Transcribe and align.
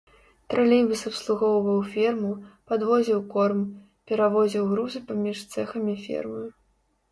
Тралейбус 0.51 1.03
абслугоўваў 1.11 1.77
ферму, 1.97 2.31
падвозіў 2.73 3.19
корм, 3.35 3.61
перавозіў 4.09 4.63
грузы 4.75 4.99
паміж 5.13 5.37
цэхамі 5.55 5.99
фермы. 6.11 6.45